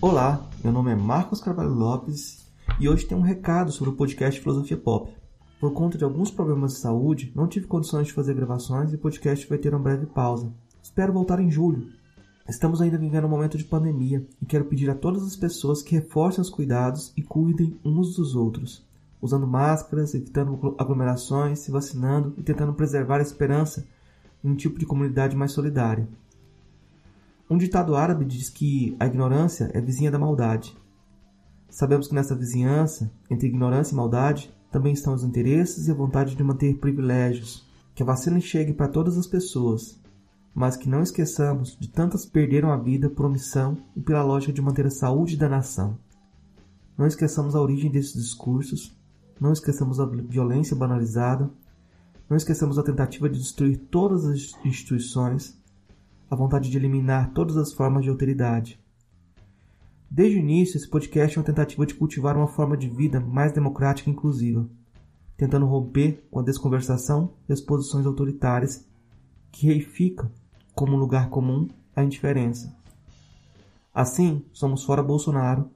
[0.00, 2.46] Olá, meu nome é Marcos Carvalho Lopes
[2.78, 5.12] e hoje tem um recado sobre o podcast Filosofia Pop.
[5.58, 8.98] Por conta de alguns problemas de saúde, não tive condições de fazer gravações e o
[8.98, 10.52] podcast vai ter uma breve pausa.
[10.80, 11.88] Espero voltar em julho.
[12.48, 15.96] Estamos ainda vivendo um momento de pandemia e quero pedir a todas as pessoas que
[15.96, 18.86] reforcem os cuidados e cuidem uns dos outros,
[19.20, 23.84] usando máscaras, evitando aglomerações, se vacinando e tentando preservar a esperança
[24.44, 26.06] em um tipo de comunidade mais solidária.
[27.50, 30.76] Um ditado árabe diz que a ignorância é vizinha da maldade.
[31.70, 36.34] Sabemos que nessa vizinhança, entre ignorância e maldade, também estão os interesses e a vontade
[36.34, 37.66] de manter privilégios.
[37.94, 39.98] Que a vacina chegue para todas as pessoas,
[40.54, 44.60] mas que não esqueçamos de tantas perderam a vida por omissão e pela lógica de
[44.60, 45.98] manter a saúde da nação.
[46.98, 48.94] Não esqueçamos a origem desses discursos,
[49.40, 51.50] não esqueçamos a violência banalizada,
[52.28, 55.58] não esqueçamos a tentativa de destruir todas as instituições
[56.30, 58.78] a vontade de eliminar todas as formas de alteridade.
[60.10, 63.52] Desde o início, esse podcast é uma tentativa de cultivar uma forma de vida mais
[63.52, 64.68] democrática e inclusiva,
[65.36, 68.86] tentando romper com a desconversação e as posições autoritárias
[69.50, 70.30] que reificam
[70.74, 72.76] como lugar comum a indiferença.
[73.94, 75.70] Assim, somos fora Bolsonaro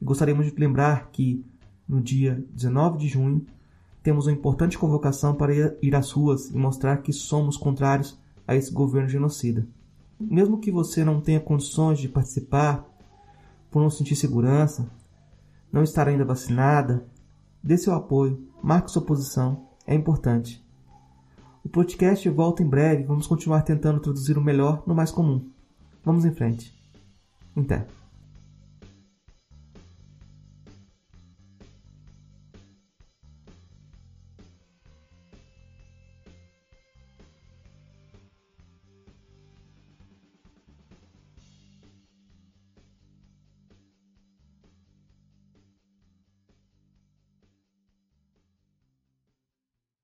[0.00, 1.44] e gostaríamos de lembrar que,
[1.86, 3.46] no dia 19 de junho,
[4.02, 8.72] temos uma importante convocação para ir às ruas e mostrar que somos contrários a esse
[8.72, 9.66] governo genocida
[10.30, 12.84] mesmo que você não tenha condições de participar,
[13.70, 14.90] por não sentir segurança,
[15.72, 17.06] não estar ainda vacinada,
[17.62, 20.62] dê seu apoio, marque sua posição, é importante.
[21.64, 25.48] O podcast volta em breve, vamos continuar tentando traduzir o melhor no mais comum.
[26.04, 26.76] Vamos em frente.
[27.56, 28.01] Até.